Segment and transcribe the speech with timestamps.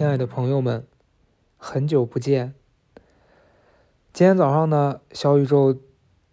[0.00, 0.86] 亲爱的朋友们，
[1.58, 2.54] 很久不见。
[4.14, 5.78] 今天早上呢，小宇宙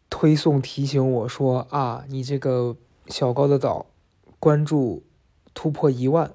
[0.09, 2.77] 推送提醒我说啊，你这个
[3.07, 3.87] 小高的岛
[4.39, 5.03] 关注
[5.53, 6.31] 突破一万。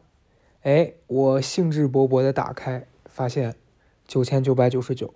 [0.61, 3.57] 哎，我兴致勃勃的打开，发现
[4.07, 5.15] 九千九百九十九，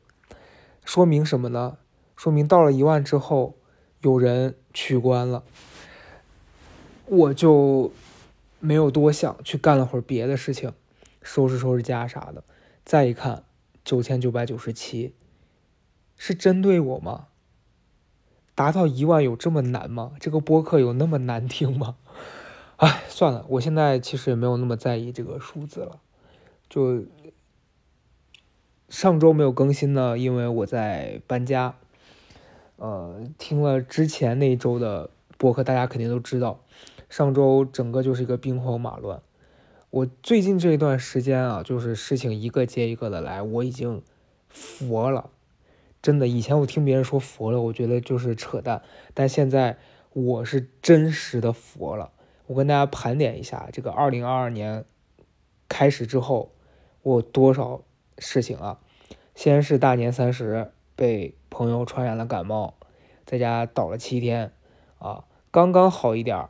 [0.87, 1.77] 说明什么呢？
[2.17, 3.57] 说明到了一万之后，
[4.01, 5.45] 有人取关了。
[7.05, 7.93] 我就
[8.58, 10.72] 没有多想，去干了会儿别的事情。
[11.26, 12.44] 收拾收拾家啥的，
[12.85, 13.43] 再一看
[13.84, 15.12] 九千九百九十七，
[16.17, 17.26] 是针对我吗？
[18.54, 20.12] 达到一万有这么难吗？
[20.20, 21.96] 这个播客有那么难听吗？
[22.76, 25.98] 哎，算了，我现在其实也没有那么在意这个数字了。
[26.70, 27.04] 就
[28.89, 31.75] 上周没有更新呢，因为我在搬家。
[32.77, 36.61] 呃，听了之前那一周的播客，大家肯定都知道，
[37.11, 39.20] 上周整个就是一个兵荒马乱。
[39.91, 44.03] 我最近这一段时间啊，就是事情一个接一个的来，我已经
[44.48, 45.31] 佛了，
[46.03, 46.27] 真的。
[46.27, 48.83] 以前我听别人说佛了，我觉得就是扯淡，
[49.14, 49.79] 但现在
[50.12, 52.11] 我是真实的佛了。
[52.48, 54.84] 我跟大家盘点一下，这个二零二二年
[55.69, 56.53] 开始之后，
[57.03, 57.83] 我有多少
[58.19, 58.81] 事情啊？
[59.34, 62.75] 先是大年三十被朋友传染了感冒，
[63.25, 64.53] 在家倒了七天，
[64.98, 66.48] 啊，刚刚好一点，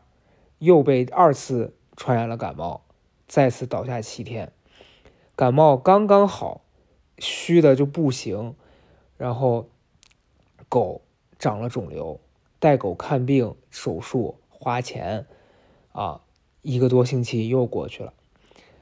[0.59, 2.86] 又被二次传染了感冒。
[3.27, 4.53] 再次倒下七天，
[5.35, 6.63] 感冒刚刚好，
[7.19, 8.55] 虚的就不行，
[9.17, 9.69] 然后
[10.69, 11.03] 狗
[11.39, 12.21] 长了肿瘤，
[12.59, 15.27] 带狗看病手术花钱，
[15.93, 16.21] 啊，
[16.63, 18.13] 一个多星期又过去了，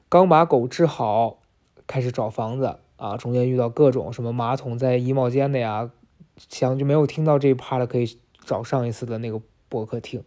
[0.09, 1.39] 刚把狗治好，
[1.87, 5.91] 开始找房子啊，中间遇到各种什么马桶在衣帽间的呀，
[6.37, 10.23] 想就没有听到这一趴的可以找上一次的那个博客听，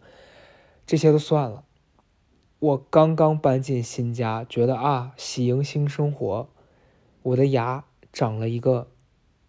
[0.86, 1.64] 这些都算了。
[2.60, 6.48] 我刚刚搬进新家，觉得啊，喜迎新生活。
[7.22, 8.88] 我的牙长了一个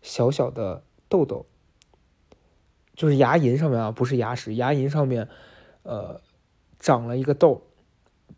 [0.04, 1.48] 小小的痘痘，
[2.94, 5.28] 就是牙龈上面啊，不是牙齿，牙龈上面，
[5.82, 6.22] 呃，
[6.78, 7.64] 长了一个痘。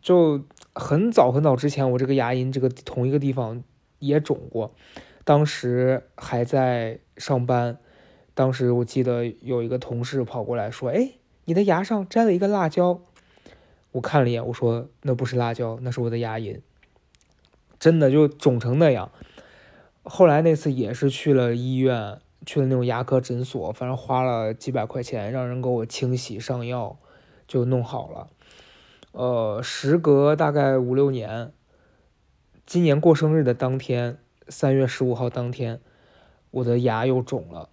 [0.00, 0.42] 就
[0.74, 3.62] 很早很早之前，我这个牙龈这个同一个地方
[3.98, 4.74] 也肿过，
[5.24, 7.78] 当时还在上班，
[8.32, 11.12] 当时我记得有一个同事跑过来说：“哎，
[11.44, 13.02] 你的牙上粘了一个辣椒。”
[13.92, 16.60] 我看了一眼，我说那不是辣椒，那是我的牙龈，
[17.78, 19.10] 真的就肿成那样。
[20.02, 26.98] 后来那次也是去了医院，去了那种牙科诊所，反正花了几百块钱，让人给我清洗上药，
[27.46, 28.28] 就弄好了。
[29.12, 31.52] 呃，时隔大概五六年，
[32.64, 35.80] 今年过生日的当天，三月十五号当天，
[36.50, 37.68] 我的牙又肿了。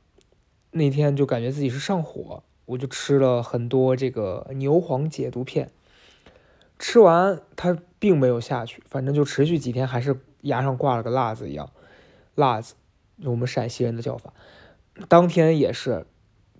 [0.71, 5.71] 那天就感觉自己是上火，我就吃了很多这个牛黄解毒片。
[6.79, 11.69] 吃完它并没有下去，反正就持续几天，还是牙上挂了个辣子一样。
[12.35, 12.75] 辣子，
[13.25, 14.33] 我们陕西人的叫法。
[15.09, 16.07] 当天也是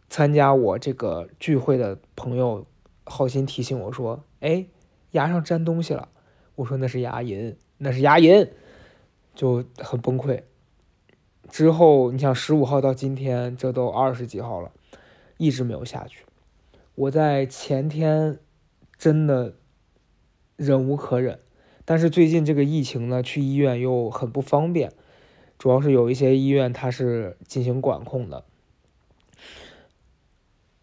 [0.09, 2.65] 参加我这个聚会的朋友，
[3.05, 4.65] 好心提醒我说：“哎，
[5.11, 6.09] 牙上粘东西了。”
[6.55, 8.49] 我说：“那是牙龈，那是牙龈。”
[9.33, 10.43] 就很崩溃。
[11.49, 14.73] 之后你想，十五号到今天，这都二十几号了，
[15.37, 16.25] 一直没有下去。
[16.95, 18.37] 我在前天
[18.97, 19.53] 真的。
[20.59, 21.39] 忍无可忍，
[21.85, 24.91] 但是最近这个疫情呢，去医院又很不方便，
[25.57, 28.43] 主要是有一些医院它是进行管控的，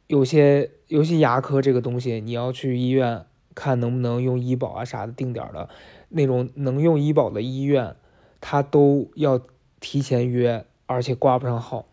[0.07, 5.69] 有些尤其牙科这个东西，你要去医院看能不能用医保啊啥的定点的，
[6.09, 7.97] 那种能用医保的医院，
[8.41, 9.43] 他都要
[9.79, 11.87] 提前约，而且挂不上号。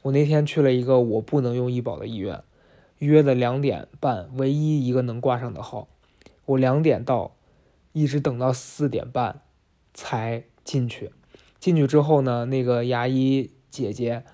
[0.00, 2.42] 我那天去了一个我不能用医保的医院，
[3.00, 5.86] 约的两点半，唯一一个能挂上的号。
[6.50, 7.36] 我两点到，
[7.92, 9.42] 一直等到四点半
[9.94, 11.12] 才进去。
[11.58, 14.24] 进去之后呢，那个牙医姐姐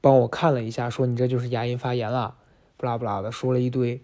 [0.00, 2.36] 帮我看了一下，说你这就是牙龈发炎了，
[2.76, 4.02] 不拉不拉的说了一堆，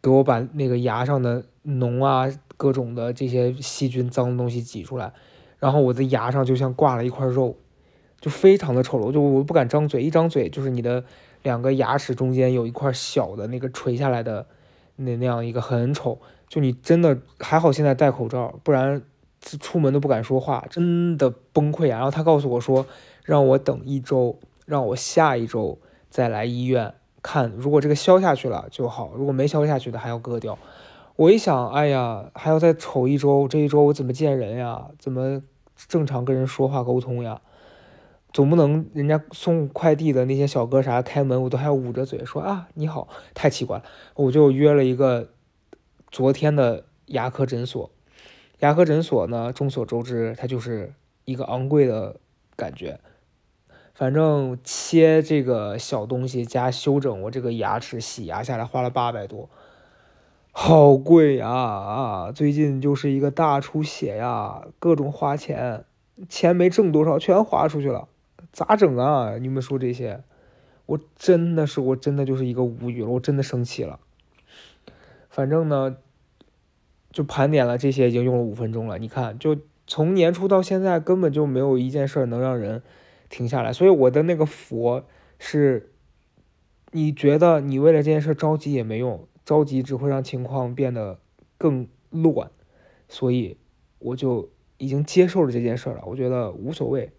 [0.00, 5.12] 给我把那个牙上的脓啊、各种的这些细菌、脏东西挤出来。
[5.58, 7.56] 然后我的牙上就像挂了一块肉，
[8.20, 11.04] 就非常的丑陋，就我不敢张嘴，一张嘴就是你的
[11.42, 14.46] 两个牙齿中间有一块小的那个垂下来的
[14.96, 16.18] 那那样一个很丑。
[16.52, 19.00] 就你真的还好，现在戴口罩，不然
[19.40, 21.96] 出门都不敢说话，真的崩溃啊！
[21.96, 22.84] 然后他告诉我说，
[23.24, 25.78] 让我等一周，让我下一周
[26.10, 30.58] 再来医院看，如果这个消下去了就好，如果没消下去的还要割掉。
[31.16, 34.88] 我一想，哎呀，还要再瞅一周，这一周我怎么见人呀？
[34.98, 35.40] 怎么
[35.88, 37.40] 正常跟人说话沟通呀？
[38.30, 43.84] 总不能人家送快递的那些小哥啥开门，我都还要捂着嘴说啊你好，太奇怪了。
[44.16, 45.30] 我就约了一个。
[46.12, 47.90] 昨天的牙科诊所，
[48.58, 50.92] 牙科诊所呢，众所周知，它就是
[51.24, 52.16] 一个昂贵的
[52.54, 53.00] 感觉。
[53.94, 59.48] 反正切这个小东西加修整我这个牙齿洗牙下来花了八百多，
[60.50, 62.30] 好贵呀啊！
[62.30, 65.86] 最近就是一个大出血呀，各种花钱，
[66.28, 68.06] 钱没挣多少全花出去了，
[68.52, 69.38] 咋整啊？
[69.38, 70.22] 你们说这些，
[70.84, 73.98] 我真的是我真的就是一个无语了，我真的生气了。
[75.32, 75.96] 反正呢，
[77.10, 78.98] 就盘点了这些，已经用了五分钟了。
[78.98, 79.56] 你看，就
[79.88, 82.84] 从年初到现在，根本就没有一件事儿能让人。
[83.34, 85.06] 停下来，所以我的那个佛
[85.38, 85.94] 是，
[86.90, 91.18] 你觉得你为了这件事着急也没用，着急只会让情况变得
[91.56, 92.50] 更乱，
[93.08, 93.56] 所以
[94.00, 96.02] 我就已经接受了这件事了。
[96.04, 97.10] 我觉得无所谓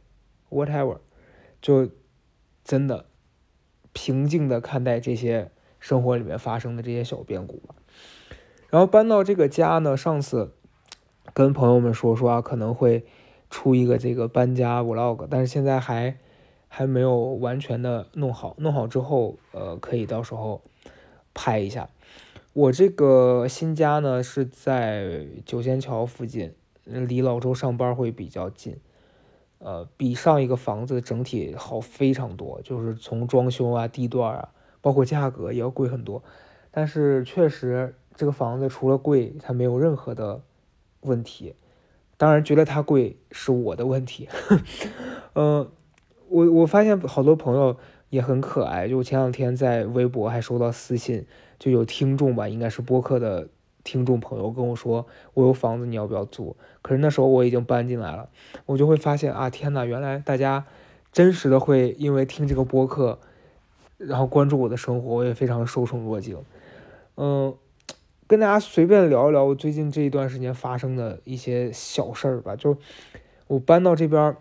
[0.52, 1.00] ，whatever，
[1.60, 1.90] 就
[2.64, 3.08] 真的
[3.92, 5.50] 平静的看待这些
[5.80, 7.74] 生活里面发生的这些小变故吧。
[8.74, 10.52] 然后搬到这个家呢，上次
[11.32, 13.06] 跟朋友们说说啊，可能会。
[13.50, 16.18] 出一个这个搬家 vlog，但是现在还
[16.68, 20.64] 还没有完全的弄好，弄好之后，呃，可以到时候
[21.36, 21.88] 拍一下。
[22.54, 26.56] 我这个新家呢是在九仙桥附近，
[26.86, 28.78] 离老周上班会比较近，
[29.60, 34.50] 呃，比上一个房子整体好非常多，就是从装修啊、地段啊，
[34.82, 36.24] 包括价格也要贵很多。
[36.72, 40.42] 但是确实这个房子除了贵，它没有任何的
[41.02, 41.56] 问题。
[42.16, 44.30] 当然，觉得它贵是我的问题。
[45.34, 45.70] 嗯，
[46.30, 47.76] 我我发现好多朋友
[48.10, 48.88] 也很可爱。
[48.88, 51.26] 就前两天在微博还收到私信，
[51.60, 53.50] 就有听众吧，应该是播客的
[53.84, 58.30] 听众朋友跟我说：“我有房子，你要不要租？”可是那时候我已经搬进来了，
[58.68, 60.66] 我就会发现啊，天呐，原来大家
[61.12, 63.20] 真实的会因为听这个播客，
[63.98, 66.38] 然后关注我的生活，我也非常受宠若惊。
[67.18, 67.54] 嗯。
[68.28, 72.56] 跟大家随便聊一聊我最近这一段时间发生的一些小事儿吧。
[72.56, 72.78] 就
[73.48, 74.36] 我搬到这边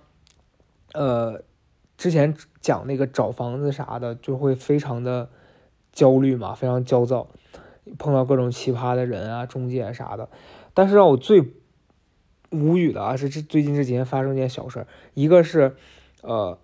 [0.93, 1.43] 呃，
[1.97, 5.29] 之前讲那个找房子啥的，就会非常的
[5.93, 7.29] 焦虑嘛，非常焦躁，
[7.99, 10.29] 碰到各种奇葩的人啊、中介啥的。
[10.75, 11.53] 但是让我最
[12.51, 15.75] 无语的啊，是这最近这几天发生一件小事儿，一个是
[16.23, 16.59] 呃，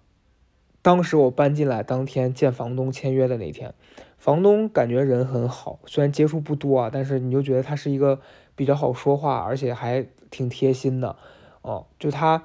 [0.82, 3.74] 当时我搬进来当天见房东签约的那天。
[4.18, 8.20] 房东感觉人很好，虽然接触不多啊，但是你就觉得他是一个
[8.54, 11.16] 比较好说话，而且还挺贴心的
[11.62, 11.86] 哦。
[11.98, 12.42] 就他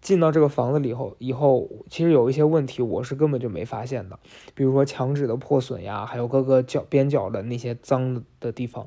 [0.00, 4.18] 进到这个房子里后，以后其实有一些问题我是根本就没发现的，
[4.54, 8.86] 比如说墙纸的破损呀，还有各个角边角的那些脏的地方。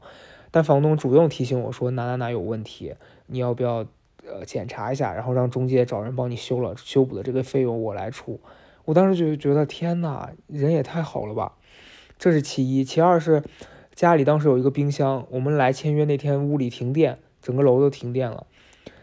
[0.51, 2.95] 但房东主动提醒我说哪哪哪有问题，
[3.27, 3.85] 你要不要
[4.25, 8.39] 呃检查一下，然后让中介找人帮你修了，修补的这个费用我来出。
[8.85, 11.53] 我当时就觉得天呐，人也太好了吧。
[12.21, 13.41] 这是其一，其二是
[13.95, 18.45] 家里当时有一个冰箱，我们来签约那天屋里停电，整个楼都停电了。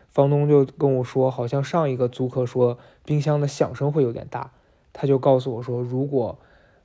[0.09, 4.53] 房东就跟我说，好像上一个租客说冰箱的响声会有点大，
[4.93, 6.39] 他就告诉我说，如果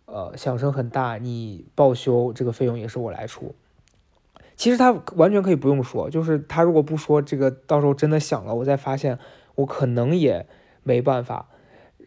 [0.05, 3.53] 呃响声很大，你报修这个费用也是我来出。
[4.55, 9.19] 其实他完全可以不用说，就是他如果不说这个，到时候真的响了，我再发现
[9.53, 10.47] 我可能也
[10.81, 11.49] 没办法。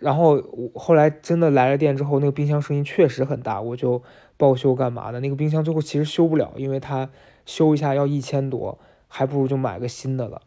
[0.01, 4.03] 然后我后来真的来了电之后，那个冰箱声音确实很大，我就
[4.37, 5.21] 报修干嘛的？
[5.21, 7.09] 那个冰箱最后其实修不了，因为它
[7.45, 8.79] 修一下要一千多，
[9.09, 10.43] 还不如就买个新的了。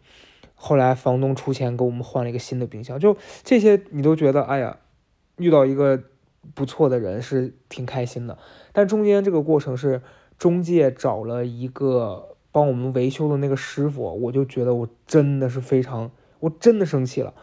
[0.53, 4.77] 后来房东出钱给我们换了一个新的冰箱，就这些你都觉得哎呀，
[5.37, 6.03] 遇到一个
[6.53, 8.37] 不错的人是挺开心的。
[8.73, 10.01] 但中间这个过程是
[10.37, 17.33] 中介找了一个帮我们维修的那个师傅，我就觉得我真的是非常，我真的生气了。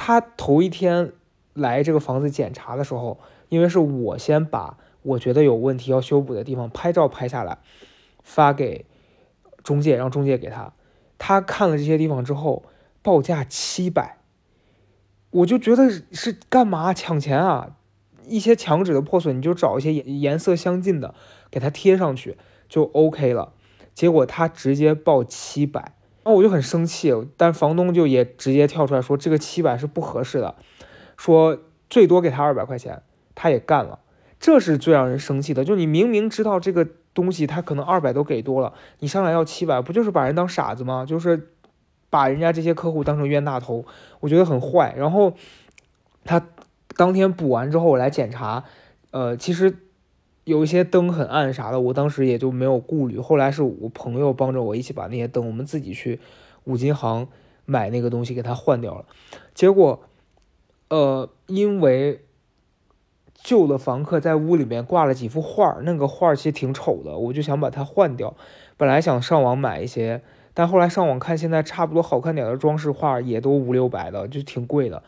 [0.00, 1.12] 他头一天
[1.54, 7.58] 来这个房子检查的时候，因为是我先把我觉得有问题要修补的地方拍照拍下来，
[8.22, 8.86] 发给
[9.64, 10.72] 中介，让中介给他。
[11.18, 12.62] 他看了这些地方之后，
[13.02, 14.18] 报价七百，
[15.30, 17.74] 我就觉得是干嘛抢钱啊？
[18.24, 21.12] 一些墙纸的破损，你就找一些颜颜色相近的
[21.50, 22.38] 给他贴上去
[22.68, 23.52] 就 OK 了。
[23.92, 25.96] 结果他直接报七百。
[26.28, 30.56] 然后我就很生气，但房东就也直接跳出来说这个七百是不合适的，
[31.16, 31.58] 说
[31.88, 33.00] 最多给他二百块钱，
[33.34, 34.00] 他也干了，
[34.38, 35.64] 这是最让人生气的。
[35.64, 41.06] 就你明明知道这个东西他可能二百都给多了，你上来要七百，不就是把人当傻子吗？
[41.06, 41.48] 就是
[42.10, 43.86] 把人家这些客户当成冤大头，
[44.20, 44.94] 我觉得很坏。
[44.98, 45.32] 然后
[46.26, 46.46] 他
[46.94, 48.64] 当天补完之后我来检查，
[49.12, 49.78] 呃，其实。
[50.48, 53.18] 有一些灯很暗啥的，我当时也就没有顾虑。
[53.18, 56.18] 后来是我朋友帮着我一起把那些灯，我们自己去
[56.64, 57.28] 五金行
[57.66, 59.04] 买那个东西给它换掉了。
[59.52, 60.00] 结果，
[60.88, 62.24] 呃，因为
[63.34, 68.34] 旧的房客在屋里面挂了几幅画，那个画其实挺丑的，我就想把它换掉。
[68.78, 70.22] 本来想上网买一些
[70.54, 75.02] 但后来上网看，现在差不多好看点的装饰画也都五六百的，就挺贵的。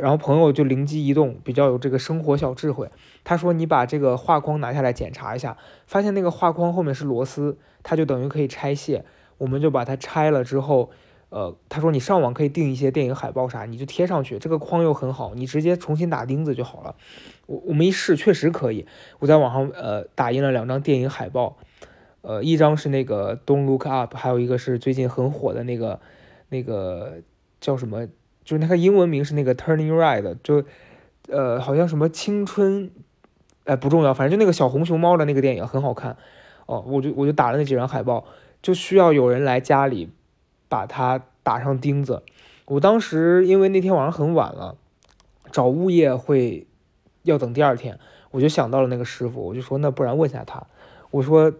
[0.00, 2.88] 然后朋友就灵机一动，比较有这个生活小智慧，
[3.24, 9.04] 他说：“你把这个画框拿下来检查一下，发现那个画框后面是螺丝，它就等于可以拆卸。
[9.38, 10.90] 我们就把它拆了之后，
[11.30, 16.94] 呃，他说你上网可以订一些电影海报啥，你就贴上去，这个框又很好，你直接重新打钉子就好了。
[17.46, 18.86] 我我们一试，确实可以。
[19.18, 21.56] 我在网上呃打印了两张电影海报，
[22.20, 26.00] 呃，一张是那个 Don't Look Up，还有一个是最近很火的那个
[26.48, 27.14] 那个
[27.60, 28.06] 叫什么？”
[28.44, 30.64] 就是那个英文名是那个 Turning Red，就，
[31.28, 32.90] 呃，好像什么青春，
[33.64, 36.16] 哎，不重要，反正就那个小红熊猫的那个电影很好看，
[36.66, 38.24] 哦，我就我就打了那几张海报，
[38.60, 40.10] 就需要有人来家里
[40.68, 42.22] 把它打上钉子。
[42.66, 44.76] 我当时因为那天晚上很晚了，
[45.50, 46.66] 找物业会
[47.22, 47.98] 要等第二天，
[48.30, 50.66] 我就想到了那个师傅，我就说那不然问下他，
[51.10, 51.52] 我说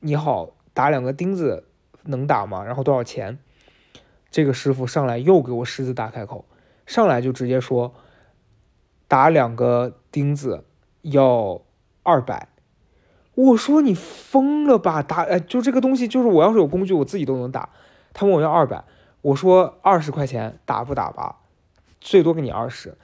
[0.00, 1.64] 你好，打两个钉子
[2.04, 2.64] 能打吗？
[2.64, 3.38] 然后多少钱？
[4.34, 6.44] 这个师傅上来又给我狮子大开口，
[6.86, 7.94] 上来就直接说，
[9.06, 10.64] 打两个钉子
[11.02, 11.62] 要
[12.02, 12.48] 二百。
[13.36, 15.04] 我说你疯了吧？
[15.04, 17.68] 打哎，就这个东西，就是我要是有工具，我自己都能打。
[18.12, 18.82] 他问我要二百，
[19.22, 21.36] 我说二十块钱打不打吧？
[22.00, 22.98] 最多给你二十。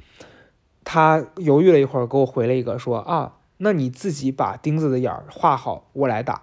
[0.82, 6.42] 他犹豫了一会儿，给我回了一个说啊，那你自己把钉子的眼儿画好，我来打。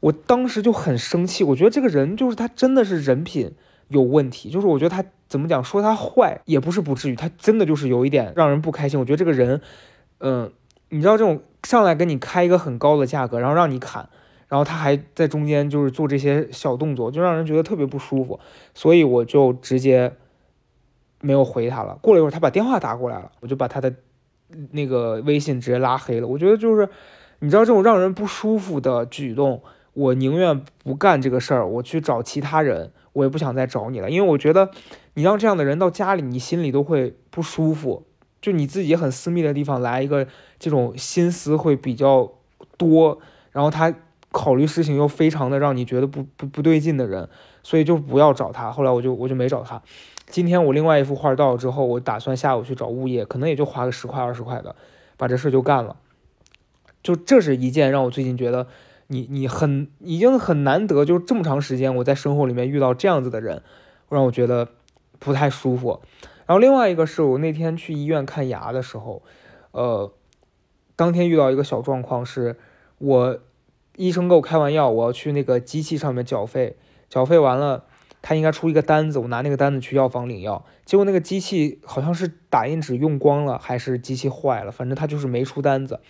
[0.00, 3.54] 我当时就很生气，我觉得这个人就是他真的是人品。
[3.88, 8.98] 有问题，就是我觉得他怎么讲，说他坏也不是不至于，他真的就是有一点让人不开心。
[8.98, 9.60] 我觉得这个人，
[10.20, 10.52] 嗯，
[10.90, 14.08] 你知道这种上来跟你开一个很高的价格，然后让你砍，
[14.48, 18.38] 然后他还在中间就是做这些小动作，就让人觉得特别不舒服。
[18.74, 20.12] 所以我就直接
[21.20, 21.98] 没有回他了。
[22.00, 23.94] 过了一会儿，他把电话打过来了，我就把他的
[24.72, 26.26] 那个微信直接拉黑了。
[26.26, 26.88] 我觉得就是
[27.40, 29.62] 你知道这种让人不舒服的举动，
[29.98, 32.92] 我宁愿不干这个事儿，我去找其他人。
[33.14, 34.70] 我也不想再找你了，因为我觉得
[35.14, 38.06] 你让这样的人到家里，你心里都会不舒服。
[38.40, 40.28] 就你自己很私密的地方来一个
[40.60, 42.30] 这种心思会比较
[42.76, 43.18] 多，
[43.50, 43.92] 然后他
[44.30, 47.28] 考虑事情又非常的让你觉得不不不对劲的人，
[47.64, 48.70] 所以就不要找他。
[48.70, 49.82] 后来我就我就没找他。
[50.28, 54.76] 今天我另外一幅画到了之后，我打算下午去找物业，可能也就花个十块二十块的，
[55.16, 55.96] 把这事就干了。
[57.02, 58.68] 就这是一件让我最近觉得。
[59.10, 63.62] 你你很已经很难得，就这么长时间，我在生活里面遇到这样子的人，
[64.10, 64.68] 让我觉得
[65.18, 66.02] 不太舒服。
[66.44, 69.22] 然后另外一个是我那天去医院看牙的时候，
[69.70, 70.12] 呃，
[70.94, 72.56] 当天遇到一个小状况，是
[72.98, 73.38] 我
[73.96, 76.76] 医生给我开完药，我要去那个机器上面缴费，
[77.08, 77.84] 缴费完了，
[78.20, 86.00] 他应该出一个单子，我拿那个单子去药房领药，结果那个机器好像是打印纸用光了，还是机器坏了，反正他就是没出单子，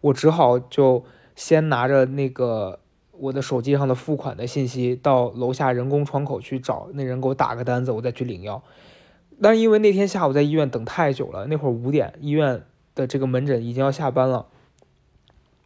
[0.00, 1.04] 我只好就。
[1.40, 2.80] 先拿着那个
[3.12, 8.62] 我的手机上的付款的信息到楼下人工窗口去找那人给我打个单子，我再去领药。
[9.40, 14.48] 但因为那天下午在医院等太久了，那会儿五点，医院的这个门诊已经要下班了，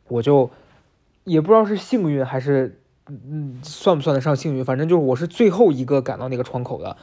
[0.06, 0.48] 我就
[1.24, 6.96] 也不知道是幸运还是嗯算不算得上幸运，反正就是我是最后一个赶到那个窗口的。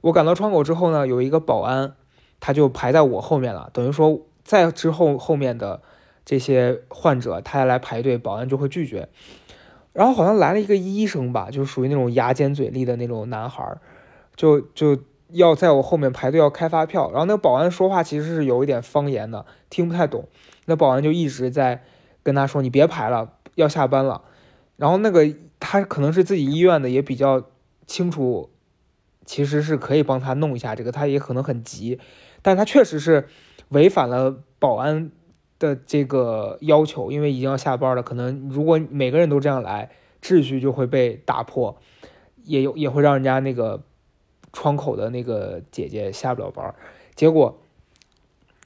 [0.00, 1.92] 我赶到窗口之后呢，有一个保安
[2.40, 5.82] 他就排在我后面了，等于说在之后后面的。
[6.26, 9.08] 这些患者他要来排队，保安就会拒绝。
[9.92, 13.78] 然后好像来了一个医生吧，就属于那种牙尖嘴利的那种男孩，
[14.34, 14.98] 就就
[15.30, 17.10] 要在我后面排队要开发票。
[17.12, 20.28] 然后那个保安说话其实是有一点方言的，听不太懂。
[20.66, 21.84] 那保安就一直在
[22.22, 24.22] 跟他说：“你别排了，要下班了。”
[24.76, 27.44] 然后那个他可能是自己医院的，也比较
[27.86, 28.50] 清楚，
[29.24, 31.98] 其实是可以帮他弄一下这个，他也可能很急，
[32.42, 33.28] 但他确实是
[33.68, 35.12] 违反了保安。
[35.58, 41.76] 的这个要求，因为已经要下班了，可能如果每个人都这样来，秩序就会被打破，
[42.44, 43.82] 也有也会让人家那个
[44.52, 46.74] 窗口的那个姐姐下不了班。
[47.14, 47.58] 结果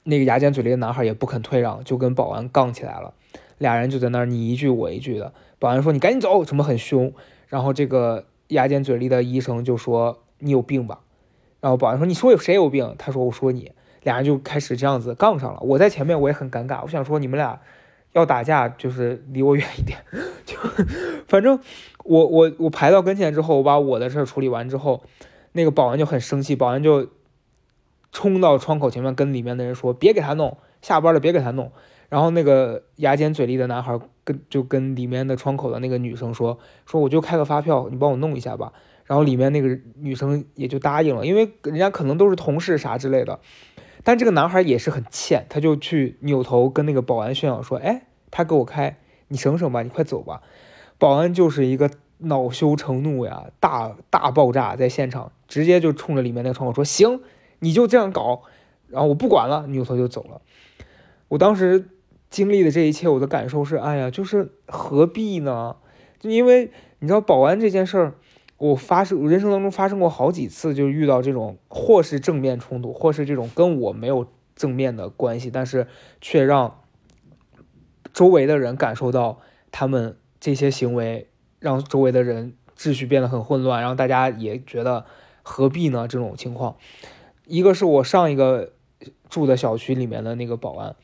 [0.03, 3.13] 那个牙尖嘴利的男孩也不肯退让，就跟保安杠起来了，
[3.57, 5.33] 俩人就在那儿你一句我一句的。
[5.59, 7.13] 保安说你赶紧走，什么很凶。
[7.47, 11.01] 然后这个牙尖嘴利的医生就说你有病吧。
[11.59, 12.95] 然后保安说你说有谁有病？
[12.97, 13.71] 他说我说你。
[14.03, 17.59] 俩人就开始这样子杠上了，我在前面我也很尴尬，我想说你们俩
[18.13, 19.99] 要打架就是离我远一点，
[20.45, 20.57] 就
[21.27, 21.59] 反正
[22.03, 25.03] 我我我排到跟前之后，我把我的事儿处理完之后，
[25.51, 27.07] 那个保安就很生气，保安就
[28.11, 31.71] 冲到窗口前面跟里面的人说别给他弄，下班了别给他弄。
[32.09, 38.73] 然后那个牙尖嘴利的男孩跟就跟里面的窗口的那个女生说说我就开个发票，你帮我弄一下吧。
[39.11, 43.41] 然后里面那个女生也就答应了，因为人家可能都是同事啥之类的。
[44.05, 50.41] 但这个男孩也是很欠，他就去扭头跟那个保安炫耀说：“哎，他给我开，你省省吧，你快走吧。”
[50.97, 57.19] 保安就是一个恼羞成怒呀，大大爆炸在现场，直接就冲着里面那个窗口说：“行，
[57.59, 58.43] 你就这样搞，
[58.87, 60.39] 然后我不管了，扭头就走了。”
[61.27, 61.89] 我当时
[62.29, 65.75] 经历的这一切，我的感受是：哎呀，就是何必呢？
[66.17, 68.13] 就因为你知道保安这件事儿，
[68.61, 75.87] 我发生人生当中发生过好几次，就遇到这种或是正面冲突，或是这种跟我没有正面的关系，但是
[76.21, 76.81] 却让
[78.13, 79.39] 周围的人感受到
[79.71, 81.27] 他们这些行为。
[81.59, 85.05] 让周围的人秩序变得很混乱，然后大家也觉得
[85.43, 86.07] 何必呢？
[86.07, 86.75] 这种情况，
[87.45, 88.73] 一个是我上一个
[89.29, 90.95] 住的小区里面的那个保安，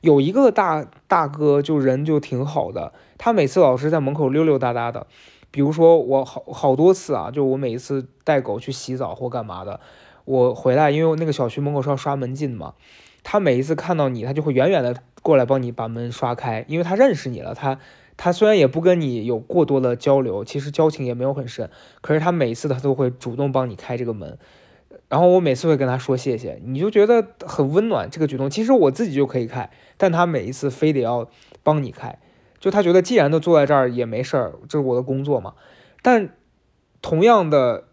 [0.00, 5.06] 有一个大大哥，就人就挺好的，他每次老是在门口溜溜达达的。
[5.56, 9.80] 比如说我好好多次啊，就我每一次带狗去洗澡或干嘛的，
[10.26, 12.74] 我回来，因为那个小区门口是要刷门禁嘛，
[13.22, 17.78] 他每一次看到你，他就会远远的过来帮你把门刷开，因为他认识你了，他。
[18.18, 21.68] 他虽然也不跟你有过多的交流，其实交情也没有很深，
[22.00, 24.38] 可是他每一次他都会主动帮你开这个门，
[25.10, 28.48] 然后我每次会跟他说谢谢，你就觉得很温暖这个举动。
[28.48, 31.28] 其实我自己就可以开，但他每一次非得要
[31.62, 32.18] 帮你开，
[32.66, 35.54] 就他觉得既然都坐在这儿也没事儿，这是我的工作嘛。
[36.02, 36.34] 但
[37.00, 37.84] 同样的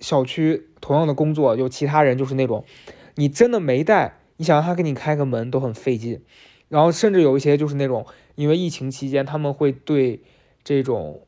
[0.00, 2.64] 小区，同样的工作，有其他人就是那种，
[3.14, 6.20] 你真的没带，你想让他给你开个门都很费劲，
[6.68, 8.04] 然后甚至有一些就是那种。
[8.34, 10.20] 因为疫情期间，他们会对
[10.64, 11.24] 这种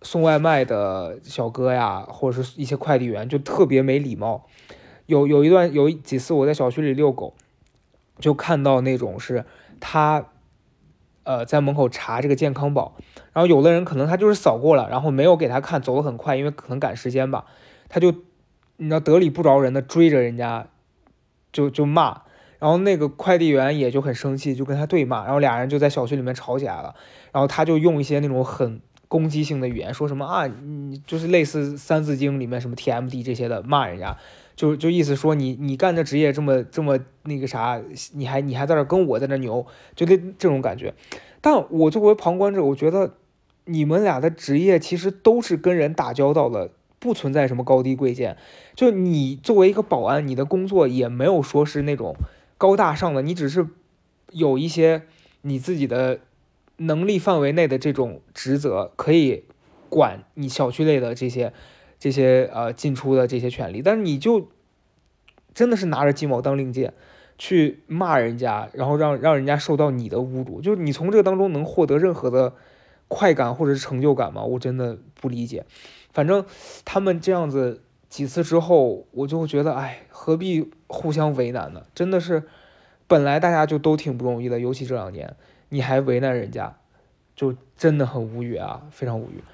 [0.00, 4.46] 送外卖的小哥呀，或者是一些快递员，就特别没礼貌。
[5.04, 7.34] 有有一段有几次我在小区里遛狗，
[8.18, 9.44] 就看到那种是
[9.78, 10.30] 他，
[11.28, 12.96] 呃，在门口查这个健康宝，
[13.34, 17.44] 然后有的人可能他就是扫过了，然后没有给他看，走得很快，因为可能赶时间吧，
[17.90, 18.10] 他就
[18.78, 20.68] 你知道得理不饶人的追着人家，
[21.52, 22.22] 就就骂。
[22.58, 26.94] 然后那个快递员也就很生气，就跟他对骂，然后俩人就在小区里面吵起来了。
[27.30, 34.16] 然后他就用一些那种很攻击性的语言，说什么啊，你就是类似《三字经》里面什么 TMD 这些的骂人家，
[34.58, 37.80] 就就意思说你你干这职业这么这么那个啥，
[38.14, 40.92] 你还你还在这跟我在那牛，就那这种感觉。
[41.40, 43.14] 但我作为旁观者，我觉得
[43.66, 48.36] 你们俩的职业其实都是跟人打交道的，不存在什么高低贵贱。
[48.74, 52.16] 就你作为一个保安，你的工作也没有说是那种。
[52.56, 53.68] 高大上的，你只是
[54.32, 55.02] 有一些
[55.42, 56.18] 你自己的
[56.78, 59.44] 能力范围内的这种职责，可以
[59.88, 61.52] 管你小区内的这些
[61.98, 64.48] 这些呃进出的这些权利，但是你就
[65.54, 66.94] 真的是拿着鸡毛当令箭
[67.36, 72.54] 去骂人家，然后让让人家受到你的侮辱，就是你从这个当中能获得任何的
[73.08, 74.42] 快感或者是成就感吗？
[74.42, 75.64] 我真的不理解。
[76.12, 76.44] 反正
[76.84, 77.82] 他们这样子。
[78.08, 81.82] 几次之后，我就会觉得，哎，何必互相为难呢？
[81.94, 82.44] 真的是，
[83.06, 85.36] 本来大家就都挺不容易的，尤其这两年，
[85.68, 86.78] 你还为难人家，
[87.36, 89.44] 就真的很无语啊，非常无语。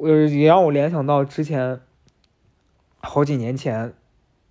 [0.00, 1.80] 我也让我联想到之前
[3.00, 3.92] 好几年前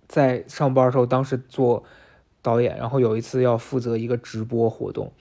[0.06, 1.82] 在上班的时候，当时做
[2.40, 5.12] 导演，然后有一次要负责一个直播活动，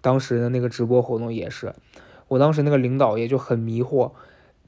[0.00, 1.74] 当时的那个直播活动也是，
[2.28, 4.12] 我当时那个领导也就很迷惑。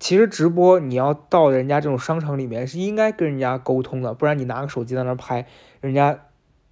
[0.01, 5.45] 其实直播你要到人家这种商场里面是应该跟人家沟通的，不然你拿个手机在那拍，
[5.81, 6.21] 人家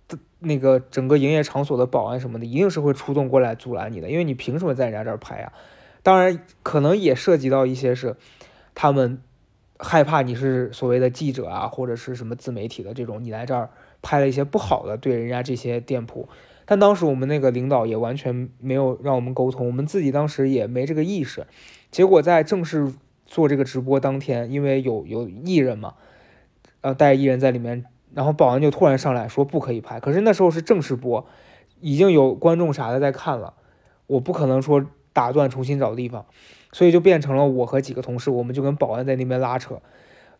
[0.07, 5.53] 的那个整个营业场所的保安什么的，一定是会出动过来阻拦你的，因为你凭什么在人家这儿拍啊？
[6.07, 8.14] 当然，可能也涉及到一些是
[8.77, 9.21] 他们
[9.77, 13.71] 害怕你是所谓的记者啊，或者是什么自媒体的这种，你来这儿
[14.03, 16.29] 拍了一些不好的对人家这些店铺。
[16.64, 21.45] 但当时我们那个领导也完全没有让我们沟通，我们自己当时也没这个意识，
[21.90, 22.92] 结果在正式。
[23.29, 25.95] 做这个直播当天，因为有有艺人嘛，
[26.83, 29.99] 呃，带艺人在里面，然后保安就突然上来说不可以拍。
[29.99, 31.27] 可是那时候是正式播，
[31.81, 33.55] 已经有观众啥的在看了，
[34.07, 34.87] 我不可能说
[35.17, 36.27] 打断重新找地方，
[36.73, 39.81] 所以就变成了我和几个同事，我们就跟保安在那边拉扯，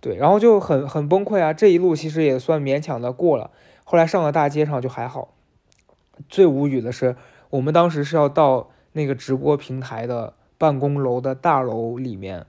[0.03, 1.55] 对，然后就很很崩溃啊。
[1.55, 3.51] 这一路其实也算勉强的过了，
[3.85, 5.33] 后来上了大街上就还好。
[6.29, 7.17] 最无语的是，
[7.49, 12.45] 我们当时是要到那个直播平台的办公楼的大楼里面。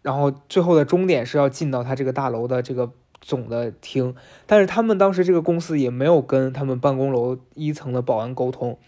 [0.00, 4.14] 然后最后的终点是要进到他这个大楼的这个总的厅，
[4.46, 8.78] 但是他们当时这个公司也没有跟他们办公楼一层的保安沟通，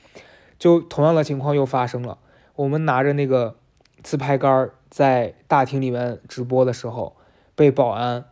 [0.59, 2.17] 就同样的情况又发生了。
[2.57, 3.57] 我们拿着那个
[4.03, 7.17] 自拍杆在大厅里面直播的时候，
[7.55, 8.25] 被保安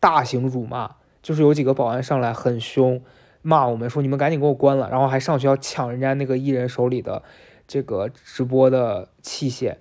[0.00, 3.02] 大型辱骂，就是有几个保安上来很凶，
[3.42, 7.22] 骂我们说你们赶紧给我关了，然后还上去要抢人家那个艺人手里的
[7.66, 9.76] 这个直播的器械，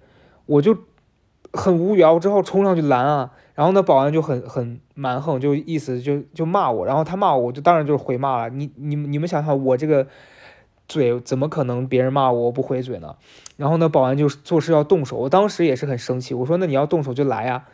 [0.45, 0.78] 我就。
[1.54, 2.13] 很无语啊！
[2.13, 8.50] 我之后冲上去拦啊，然后那保安就很很蛮横，就意思就就骂我，然后他骂我，我就当然就是回骂了。
[8.52, 10.08] 你你你们想想，我这个
[10.91, 13.15] 嘴，怎么可能别人骂我我不回嘴呢？
[13.56, 17.65] 然后呢，保安就做事要动手，我当时也是很生气，我说那你要动手就来呀。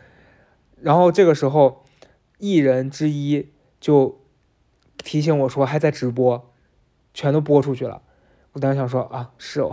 [0.80, 1.82] 然后这个时候，
[2.38, 3.48] 艺人之一
[3.80, 4.20] 就
[4.98, 6.48] 提醒我说还在直播，
[7.12, 8.02] 全都播出去了。
[8.52, 9.72] 我当时想说啊，是哦。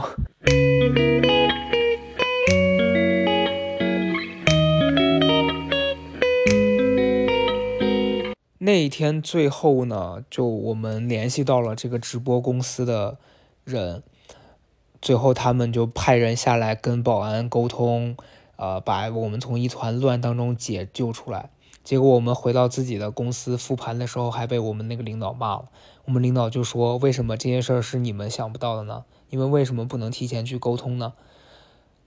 [8.57, 13.19] 那一天最后呢，就我们联系到了这个直播公司的
[13.65, 14.01] 人，
[15.01, 18.15] 最后他们就派人下来跟保安沟通，
[18.55, 21.49] 呃，把我们从一团乱当中解救出来。
[21.83, 25.65] 结果我们回到自己的公司复盘的时候，还被我们那个领导骂了。
[26.05, 29.03] 我们领导就说：“为什么这件事儿是你们想不到的呢？
[29.29, 31.13] 你们为什么不能提前去沟通呢？”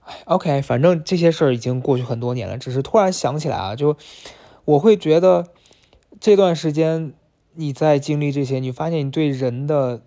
[0.03, 3.95] 哎，OK，反正这些事儿已经过去很多年了，只是突然想起来啊，就
[4.65, 5.45] 我会觉得。
[6.19, 7.13] 这段时间
[7.53, 10.01] 你在经历这些，你发现你对人的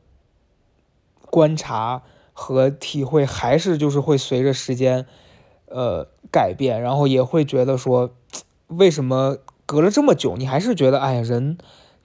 [1.32, 2.02] 观察
[2.34, 5.06] 和体会还是就是会随着时间
[5.64, 8.10] 呃改变，然后也会觉得说，
[8.66, 11.56] 为什么隔了这么久，你还是觉得哎呀，人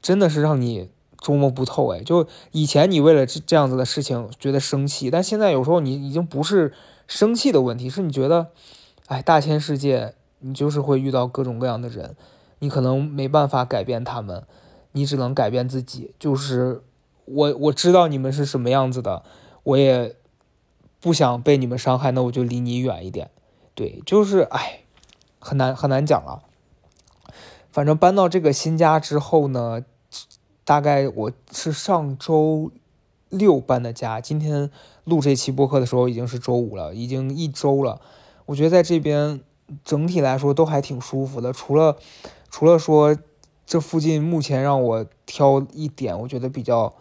[0.01, 1.99] 真的是让你捉摸不透哎。
[1.99, 6.71] 就以前你为了这这样子的事情觉得生气，但现在有时候你已经不是
[7.05, 8.47] 生气的问题，是你觉得
[9.07, 12.15] 哎，大千世界，你就是会遇到各种各样的人。
[12.59, 14.43] 你可能没办法改变他们，
[14.93, 16.13] 你只能改变自己。
[16.17, 16.81] 就是
[17.27, 19.23] 我我知道你们是什么样子的，
[19.63, 20.15] 我也
[20.99, 23.29] 不想被你们伤害，那我就离你远一点。
[23.75, 24.81] 对，就是哎，
[25.39, 26.41] 很难很难讲了。
[27.71, 29.83] 反正搬到这个新家之后呢，
[30.63, 32.71] 大概我是上周
[33.29, 34.71] 六搬的家，今天
[35.03, 38.01] 录这期播客的时候已经是周五了，已经一周了。
[38.47, 39.41] 我觉得在这边
[39.83, 41.97] 整体来说都还挺舒服的，除了。
[42.49, 43.15] 除了说，
[43.65, 46.93] 这附近目前让我挑一点，我觉得比较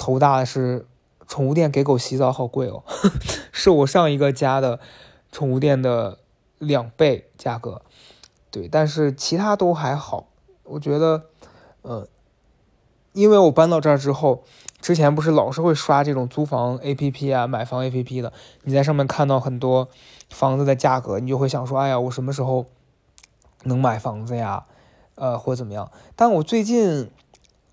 [0.00, 0.86] 头大的是，
[1.28, 2.82] 宠物店给狗洗澡好贵哦，
[3.52, 4.80] 是我上一个家的
[5.30, 6.16] 宠物店的
[6.58, 7.82] 两倍价格。
[8.50, 10.28] 对，但是其他都还好。
[10.64, 11.26] 我觉得，
[11.82, 12.08] 呃，
[13.12, 14.42] 因为我搬到这儿之后，
[14.80, 18.32] 之前不是老是会刷这种租房 APP 啊、买房 APP 的，
[18.62, 19.90] 你在上面看到很多
[20.30, 22.64] 房子的价格，你就会想说，哎呀，我什么时候？
[23.64, 24.64] 能买房子呀，
[25.16, 25.92] 呃，或怎么样？
[26.16, 27.10] 但我最近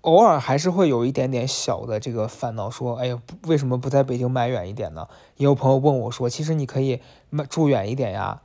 [0.02, 5.08] 偶尔还是会有一点点小的这个烦恼，说，哎呀，为什么不在北京买远一点呢？
[5.36, 8.40] 也有朋友问我说，其实你可以买住远一点呀，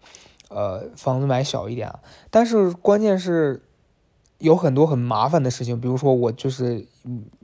[0.49, 1.93] 呃，房子买小一点。
[2.29, 3.63] 但是关键是
[4.39, 6.87] 有很多很麻烦的事情，比如说我就是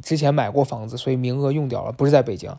[0.02, 2.54] 之前买过房子，所以名额用掉了，不是在北京，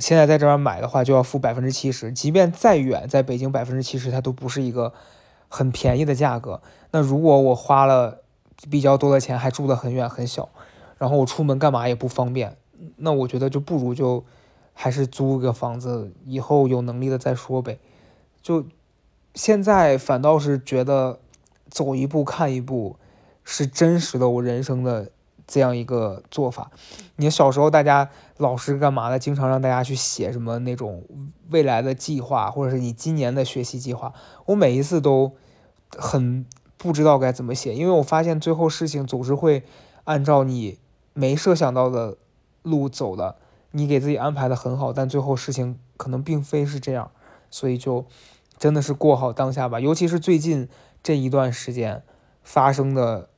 [0.00, 4.92] 现在在这边买的话就要付百分之七十，即便再远，在北京百分之七十它都不是一个。
[5.54, 8.22] 很便宜的价格，那如果我花了
[8.70, 10.48] 比较多的钱，还住得很远很小，
[11.02, 12.56] 然后我出门干嘛也不方便，
[12.98, 14.24] 那我觉得就不如就
[14.72, 17.80] 还是租个房子，以后有能力的再说呗。
[18.40, 18.64] 就
[19.34, 21.18] 现在反倒是觉得
[21.68, 22.94] 走一步看一步
[23.42, 25.10] 是真实的我人生的
[25.46, 26.70] 这样一个做法。
[27.16, 31.02] 你小时候大家老师干嘛的，经常让大家去写什么那种
[31.50, 34.12] 未来的计划，或者是你今年的学习计划，
[34.46, 35.32] 我每一次都。
[35.94, 36.46] 很
[36.78, 39.62] 不知道该怎么写，因为我发现最后事情总是会
[40.04, 40.78] 按照你
[41.14, 42.16] 没设想到的
[42.62, 43.36] 路走的。
[43.72, 47.10] 你给自己安排的很好，但最后事情可能并非是这样，
[47.50, 48.04] 所以就
[48.58, 49.80] 真的是过好当下吧。
[49.80, 50.68] 尤其是最近
[51.02, 52.02] 这一段时间
[52.42, 53.28] 发生的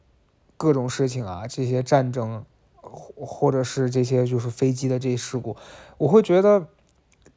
[0.57, 5.57] 各种事情啊，这些战争，或或者是这些就是飞机的这些事故，
[5.99, 6.67] 我会觉得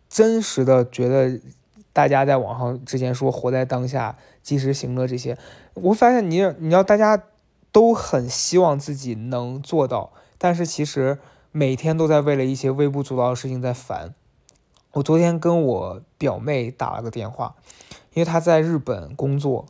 [0.10, 1.40] 真实的觉得。
[1.94, 5.36] 大家在网上之前说活在当下、及时行乐这些，
[5.74, 7.24] 我发现你你要大家
[7.72, 11.20] 都很希望自己能做到，但是其实
[11.52, 14.14] 每天都在为了一些微不足道的事情在烦。
[14.94, 17.56] 我昨天跟我表妹打了个电话，
[18.14, 19.66] 因为她在日本工作。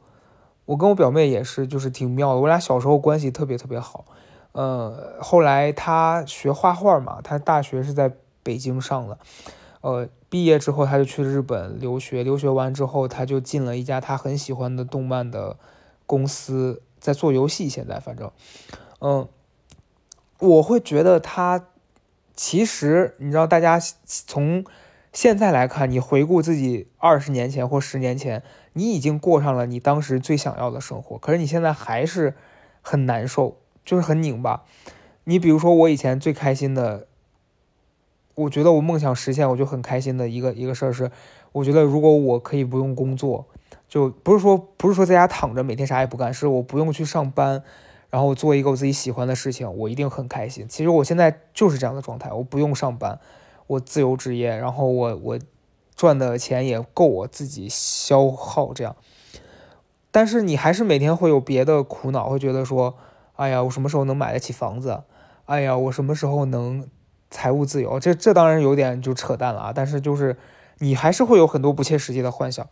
[0.65, 4.03] 我跟我表妹也是，就是挺妙的，我俩小时候关系特别特别好。
[4.51, 8.11] 呃，后来她学画画嘛，她大学是在
[8.43, 9.17] 北京上的。
[9.79, 15.55] 呃，毕业之后她就去日本留学，留学完之后她就进了一家她很喜欢的动漫的
[16.05, 17.69] 公司，在做游戏。
[17.69, 18.29] 现在反正，
[18.99, 19.27] 嗯，
[20.39, 21.67] 我会觉得他
[22.35, 24.63] 其实你知道，大家从
[25.11, 32.35] 现在来看，你回顾自己二十年前或十年前，你已经过上了你当时最想要的生活，可是你现在还是
[32.81, 34.63] 很难受，就是很拧巴。
[35.23, 37.07] 你比如说，我以前最开心的。
[38.35, 41.09] 我觉得我梦想实现，我就很开心的一个一个事儿是，
[41.53, 43.47] 我觉得如果我可以不用工作，
[43.89, 47.63] 就不是说不是说在家躺着每天啥也不干，是我不用去上班，
[48.09, 50.67] 然后做一个我自己喜欢的事情，我一定很开心。
[50.67, 53.19] 其实我现在就是这样的状态，我不用上班，
[53.67, 55.39] 我自由职业，然后我我
[55.95, 58.95] 赚的钱也够我自己消耗这样。
[60.11, 62.95] 但是你还是每天会有别的苦恼，会觉得说，
[63.35, 65.03] 哎呀，我什么时候能买得起房子？
[65.45, 66.87] 哎呀，我什么时候能
[67.29, 67.99] 财务自由？
[67.99, 69.73] 这这当然有点就扯淡了啊！
[69.75, 70.37] 但是就是
[70.79, 72.67] 你还是会有很多不切实际的幻想。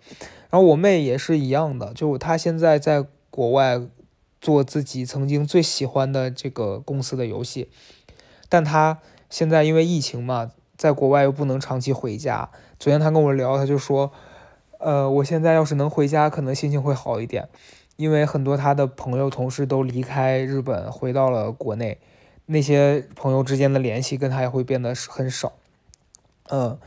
[0.49, 3.81] 然后我妹也是一样的，就她现在在国外
[4.45, 7.69] 做自己曾经最喜欢的这个公司的游戏，
[8.47, 12.49] 但他现在因为疫情嘛，在国外又不能长期回家。
[12.77, 14.11] 昨天他跟我聊，他就说。
[14.77, 17.47] 呃，我现在要是能回家，可能心情会好一点，
[17.95, 21.97] 因为很多他的朋友、同事都离开日本，回到了国内，
[22.45, 25.53] 那些朋友之间的联系跟他也会变得很少。
[26.49, 26.77] 嗯，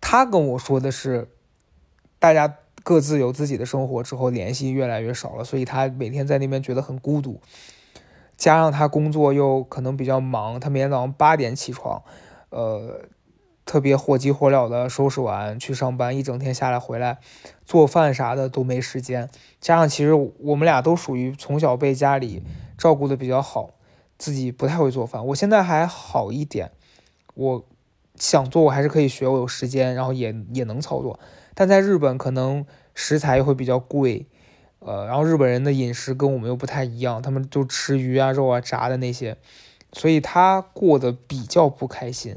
[0.00, 1.28] 他跟我说的是，
[2.18, 2.56] 大家
[2.90, 7.40] 各自有自己的生活之后，联系越来越少了，所以他每天在那边觉得很孤独，
[8.36, 12.02] 加上他工作又可能比较忙，他每天早上八点起床，
[12.48, 13.02] 呃。
[13.66, 17.18] 特别火急火燎的收拾完去上班，一整天下来回来，
[17.64, 19.30] 做饭啥的都没时间。
[19.60, 22.42] 加上其实我们俩都属于从小被家里
[22.76, 23.70] 照顾的比较好，
[24.18, 25.24] 自己不太会做饭。
[25.28, 26.72] 我现在还好一点，
[27.34, 27.64] 我
[28.16, 31.20] 想做我还是可以学，我有时间，然后也也能操作。
[31.54, 34.26] 但在日本可能食材又会比较贵，
[34.80, 39.36] 呃，然后日本人的饮食跟我们又不太一样，他们就吃鱼啊、肉啊、炸的那些，
[39.92, 42.36] 所以他过得比较不开心。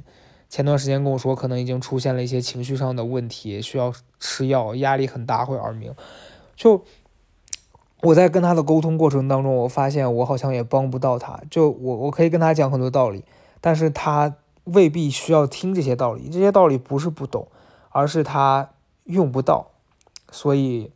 [0.50, 5.96] 前段时间跟我说，可能已经出现了一些情绪上的问题，需要吃药，压力很大，会耳鸣。
[6.56, 6.84] 就
[8.02, 11.42] 我在跟他的沟通过程当中，我发现我好像也帮不到他。
[11.50, 13.26] 就我我可以跟他讲很多道理，
[13.62, 14.36] 但是他
[14.66, 16.30] 未必需要听这些道理。
[16.30, 17.48] 这些道理不是不懂，
[17.90, 18.70] 而是他
[19.06, 19.72] 用不到。
[20.34, 20.92] 所以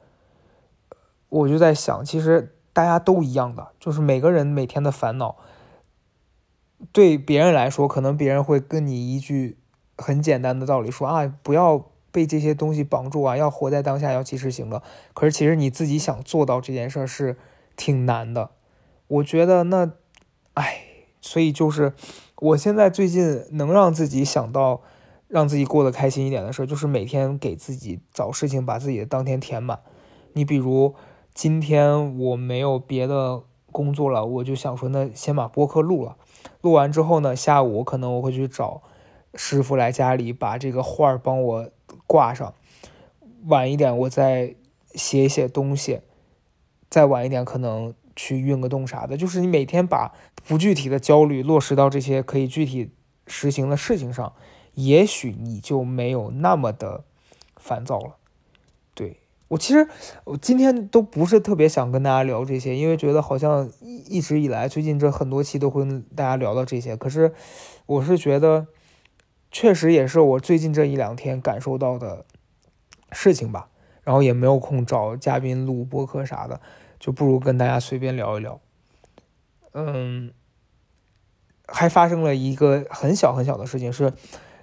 [1.30, 5.38] 我就在想，其实大家都一样的，就是每个人每天的烦恼。
[6.92, 9.58] 对别人来说，可能别人会跟你一句
[9.98, 14.82] 很简单的道理说啊，不要被这些东西绑住啊，要活在当下，要及时行乐。
[15.14, 17.38] 可是其实你自己想做到这件事儿是
[17.76, 18.52] 挺难的。
[19.08, 19.92] 我觉得那，
[20.54, 20.82] 哎，
[21.22, 21.94] 所以就是
[22.36, 24.82] 我现在最近能让自己想到
[25.28, 29.80] 让自己过得开心一点的事，就是每天给自己找事情，把自己的当天填满。
[30.34, 30.96] 你比如
[31.34, 36.16] 今天我没有别的工作了，我就想说，那先把播客录了。
[36.62, 38.82] 录完之后呢，下午可能我会去找
[39.36, 41.70] 师傅来家里把这个画儿帮我
[42.06, 42.54] 挂上。
[43.46, 44.56] 晚一点我再
[44.94, 46.02] 写写东西，
[46.90, 49.16] 再晚一点可能去运个动啥的。
[49.16, 50.14] 就是你每天把
[50.48, 52.92] 不具体的焦虑落实到这些可以具体
[53.28, 54.34] 实行的事情上，
[54.78, 57.04] 也许你就没有那么的
[57.56, 58.16] 烦躁了。
[58.94, 59.88] 对我其实
[60.24, 66.96] 我今天都不是特别想跟大家聊这些，因为觉得好像一一直以来最近这很多期都会跟大家聊到这些。
[66.96, 67.34] 可是
[67.88, 68.68] 我是觉得，
[69.52, 72.26] 确实也是我最近这一两天感受到的
[73.12, 73.70] 事情吧。
[74.04, 76.62] 然后也没有空找嘉宾录播客啥的，
[76.98, 78.62] 就不如跟大家随便聊一聊。
[79.74, 80.32] 嗯，
[81.68, 84.14] 还发生了一个很小很小的事情，是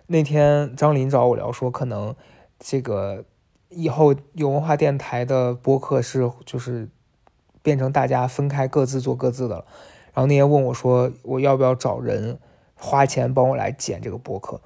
[0.07, 2.15] 那天张林找我聊说，可能
[2.59, 3.25] 这个。
[3.77, 6.89] 以后有文化电台的播客是就是
[7.61, 9.65] 变成大家分开各自做各自的了。
[10.13, 12.39] 然后那天问我说我要不要找人
[12.77, 14.61] 花钱帮我来剪这个播客？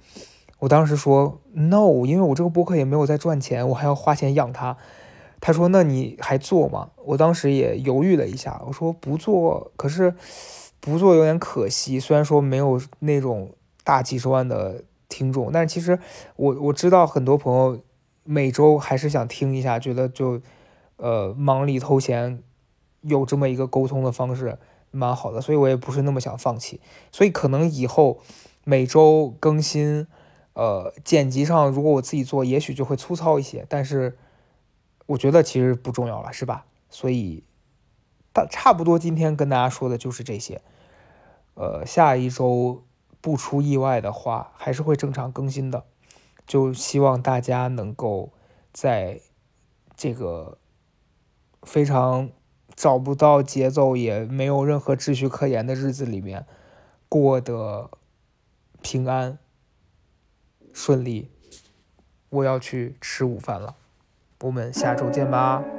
[0.59, 4.77] 我当时说 no，因为我这个播客也没有在赚钱，我还要花钱养它。
[5.41, 6.91] 他说那你还做吗？
[7.07, 10.15] 我当时也犹豫了一下，我说不做，可是
[10.81, 11.99] 不做有点可惜。
[11.99, 13.53] 虽然说没有那种
[13.85, 15.99] 大几十万的听众，但是其实
[16.37, 17.81] 我我知道很多朋友。
[18.31, 20.43] 每周还是想听一下，觉得就，
[20.99, 22.43] 呃，忙里偷闲，
[23.01, 24.59] 有这么一个沟通的方式，
[24.91, 26.79] 蛮好的，所以我也不是那么想放弃。
[27.11, 28.21] 所以可能以后
[28.65, 30.07] 每周更新，
[30.53, 34.19] 呃，剪辑上如果我自己做，也许就会粗糙一些，但是
[35.07, 36.67] 我觉得其实不重要了，是吧？
[36.91, 37.45] 所以，
[38.35, 40.61] 大差不多今天跟大家说的就是这些。
[41.55, 42.83] 呃，下一周
[43.21, 45.85] 不出意外的话，还是会正常更新的。
[46.47, 48.33] 就希望大家能够
[48.73, 49.21] 在
[49.97, 50.59] 这个
[51.63, 52.31] 非常
[52.75, 56.47] 找不到节奏也没有任何秩序可言的日子里面
[57.09, 57.91] 过得
[58.81, 59.39] 平安
[60.73, 61.31] 顺利。
[62.31, 63.77] 我要去吃午饭了，
[64.41, 65.78] 我们下周见吧。